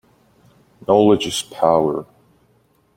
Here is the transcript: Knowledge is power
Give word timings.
Knowledge 0.87 1.27
is 1.27 1.43
power 1.43 2.07